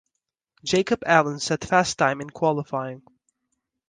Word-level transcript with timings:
Jacob 0.63 1.03
Allen 1.05 1.39
set 1.39 1.63
fast 1.63 1.99
time 1.99 2.21
in 2.21 2.29
qualifying. 2.31 3.03